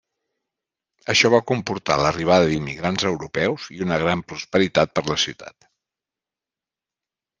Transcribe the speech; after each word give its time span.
Això 1.13 1.29
va 1.33 1.41
comportar 1.51 1.97
l'arribada 2.03 2.47
d'immigrants 2.51 3.05
europeus 3.11 3.69
i 3.77 3.85
una 3.87 4.01
gran 4.05 4.25
prosperitat 4.33 4.97
per 4.97 5.05
a 5.07 5.11
la 5.15 5.19
ciutat. 5.25 5.69